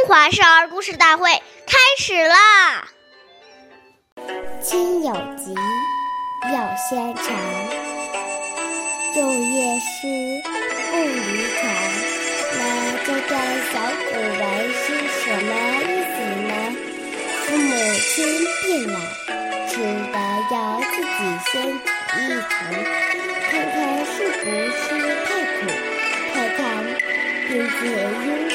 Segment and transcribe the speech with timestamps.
[0.00, 1.30] 中华少儿故事大会
[1.66, 2.88] 开始啦！
[4.62, 5.54] 亲有疾，
[6.54, 7.26] 要先尝。
[9.14, 10.08] 昼夜思，
[10.90, 11.12] 不离
[11.52, 11.60] 床。
[12.56, 12.58] 那
[13.04, 13.30] 这段
[13.70, 13.74] 小
[14.08, 14.42] 古文
[14.72, 14.82] 是
[15.20, 16.16] 什么意思
[16.48, 16.50] 呢？
[17.44, 17.68] 父母
[18.08, 18.08] 亲
[18.62, 18.96] 病了，
[19.68, 20.16] 吃的
[20.50, 21.20] 要自己
[21.52, 21.52] 先
[21.84, 22.48] 尝一尝，
[23.50, 23.76] 看看
[24.06, 24.80] 是不是
[25.26, 25.28] 太
[25.60, 25.60] 苦，
[26.32, 26.58] 看看
[27.50, 28.49] 并且应日夜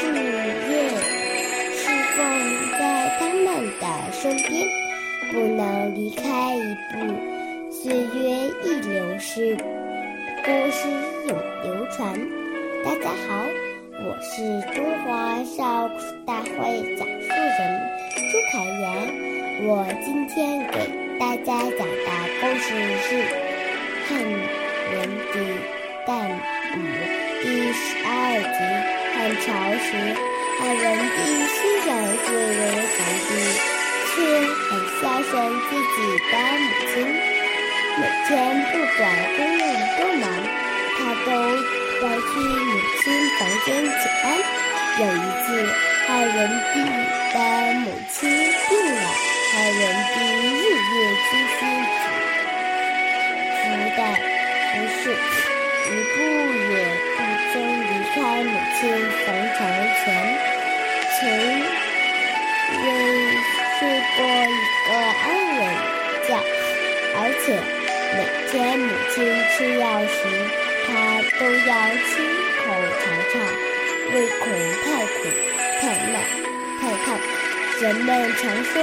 [2.16, 2.24] 放
[2.80, 3.46] 在他们
[3.82, 4.66] 的身边，
[5.34, 6.96] 不能离开一步。
[7.70, 9.58] 岁月易流逝，
[10.46, 10.88] 故事
[11.28, 12.18] 永流传。
[12.86, 13.44] 大家好，
[14.00, 15.92] 我是中华少儿
[16.26, 17.60] 大会讲述人
[18.32, 19.68] 朱凯言。
[19.68, 20.88] 我今天给
[21.20, 22.66] 大家讲的故事
[23.02, 23.10] 是
[24.08, 24.24] 汉
[24.94, 24.96] 文
[25.34, 25.36] 帝
[26.08, 26.80] 诞武
[27.44, 28.58] 第十二集。
[29.16, 29.48] 汉朝
[29.80, 29.90] 时，
[30.58, 31.90] 汉文帝虽然
[32.26, 32.60] 贵为
[32.96, 33.30] 皇帝，
[34.12, 34.16] 却
[34.70, 35.32] 很孝顺
[35.70, 35.98] 自己
[36.32, 36.94] 的母亲。
[37.98, 38.30] 每天
[38.72, 39.00] 不管
[39.36, 39.60] 公务
[39.98, 40.24] 多忙，
[40.98, 41.28] 他都
[42.02, 42.72] 要去母
[43.02, 43.04] 亲
[43.38, 44.26] 房间请安。
[44.98, 45.48] 有一次，
[46.08, 46.38] 汉文
[46.74, 46.76] 帝
[47.34, 47.36] 的
[47.82, 48.16] 母亲
[48.70, 48.98] 病了。
[49.52, 49.80] 汉文
[50.14, 50.16] 帝
[50.58, 50.96] 日夜
[51.30, 51.62] 精心
[53.62, 53.64] 服
[53.96, 54.00] 的
[54.72, 55.04] 服侍，
[55.86, 56.18] 一步
[56.72, 56.74] 也
[57.16, 57.18] 不
[57.54, 58.82] 曾离开母亲
[59.26, 59.60] 坟床
[60.04, 60.04] 前，
[68.26, 69.16] 每天母亲
[69.52, 70.18] 吃药时，
[70.88, 70.90] 他
[71.40, 72.14] 都要亲
[72.58, 72.64] 口。
[73.02, 73.34] 尝尝，
[74.12, 74.44] 唯恐
[74.84, 75.16] 太苦、
[75.80, 76.16] 太辣、
[76.82, 77.08] 太烫。
[77.82, 78.74] 人们常说。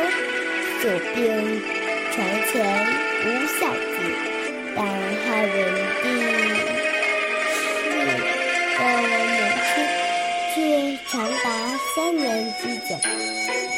[0.82, 0.84] 久
[1.14, 1.16] 病
[2.12, 2.16] 床
[2.50, 2.54] 前
[3.22, 3.96] 无孝子，
[4.74, 5.54] 但汉文
[6.02, 6.04] 帝
[7.54, 7.54] 侍
[8.76, 8.80] 奉
[9.22, 9.34] 母
[9.68, 9.70] 亲
[10.54, 10.56] 却
[11.08, 11.12] 长
[11.44, 11.46] 达
[11.94, 12.22] 三年
[12.60, 12.90] 之久。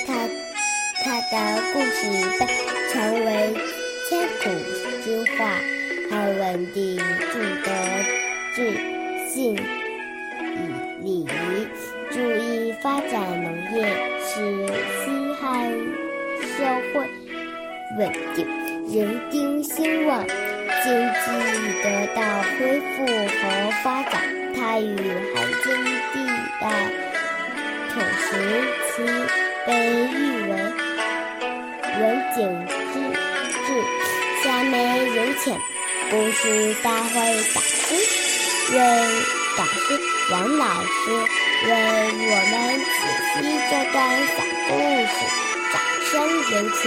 [0.06, 0.08] 他
[1.04, 1.32] 他的
[1.74, 1.98] 故事
[2.38, 2.42] 被
[2.90, 2.92] 称
[3.26, 3.28] 为
[4.14, 4.44] 千古
[5.02, 5.58] 之话。
[6.08, 7.70] 汉文帝重德
[8.54, 8.56] 治
[9.28, 9.58] 信以
[11.02, 11.26] 礼仪，
[12.12, 13.88] 注意发展农业，
[14.20, 14.30] 使
[15.00, 15.02] 西
[15.40, 15.42] 汉。
[16.56, 16.94] 社会
[17.98, 18.46] 稳定，
[18.92, 20.24] 人丁兴旺，
[20.84, 21.26] 经济
[21.82, 22.22] 得到
[22.56, 23.42] 恢复和
[23.82, 24.22] 发展。
[24.54, 24.94] 他与
[25.34, 25.66] 汉景
[26.12, 26.14] 帝
[26.60, 26.64] 的
[27.90, 28.26] 统时
[28.86, 28.92] 期
[29.66, 29.68] 被
[30.12, 30.14] 誉
[30.48, 30.52] 为
[31.98, 32.02] 文
[32.36, 32.38] 景
[32.68, 33.33] 之。
[35.34, 35.52] 面有请
[36.10, 37.14] 故事大会
[37.52, 37.94] 导师
[38.72, 38.78] 为
[39.56, 39.98] 导师
[40.30, 41.10] 王老师
[41.66, 42.94] 为我们解
[43.34, 44.72] 析这段小故
[45.10, 45.16] 事。
[45.72, 46.14] 掌声
[46.52, 46.82] 有请。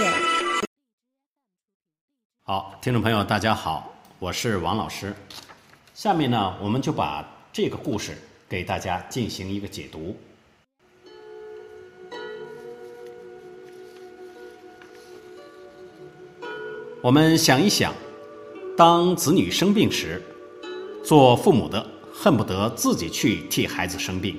[2.44, 5.14] 好，听众朋友，大家好，我是王老师。
[5.94, 7.22] 下面呢，我们就把
[7.52, 8.16] 这个故事
[8.48, 10.16] 给大家进行一个解读。
[17.00, 17.94] 我们想一想，
[18.78, 20.22] 当子女生病时，
[21.02, 21.84] 做父母的
[22.14, 24.36] 恨不得自己去替孩子生病，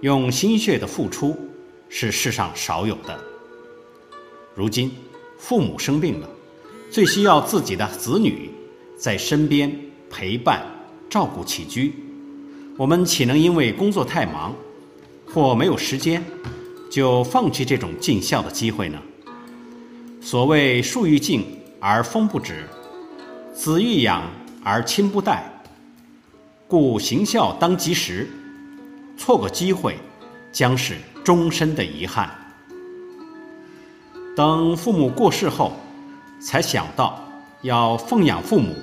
[0.00, 1.36] 用心血的付出
[1.90, 3.22] 是世上少有的。
[4.54, 4.90] 如今，
[5.36, 6.30] 父母生病了，
[6.90, 8.50] 最需要自己的子女
[8.96, 9.70] 在身边
[10.08, 10.64] 陪伴、
[11.10, 11.94] 照顾起居。
[12.78, 14.54] 我们岂能因为工作太忙
[15.26, 16.24] 或没有时间，
[16.90, 18.98] 就放弃这种尽孝的机会呢？
[20.22, 21.44] 所谓“树欲静
[21.78, 22.64] 而风不止，
[23.54, 24.28] 子欲养
[24.64, 25.44] 而亲不待”，
[26.66, 28.28] 故行孝当及时，
[29.16, 29.96] 错过机会，
[30.52, 32.28] 将是终身的遗憾。
[34.36, 35.72] 等父母过世后，
[36.40, 37.24] 才想到
[37.62, 38.74] 要奉养父母，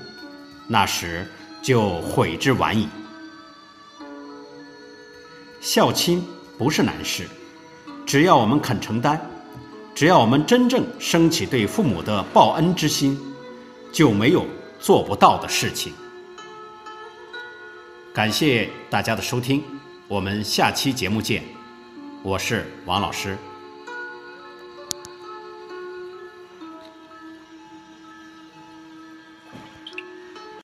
[0.70, 1.28] 那时
[1.62, 2.88] 就悔之晚矣。
[5.60, 6.26] 孝亲
[6.58, 7.28] 不是难事，
[8.06, 9.20] 只要我们肯承担，
[9.94, 13.20] 只要我们真正升起对父母的报恩之心，
[13.92, 14.46] 就没有
[14.82, 15.94] 做不到的事情。
[18.14, 19.64] 感谢大家的收听，
[20.08, 21.44] 我们下期节目见。
[22.24, 23.38] 我是王老师。